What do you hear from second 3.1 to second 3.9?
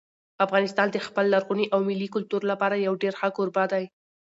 ښه کوربه دی.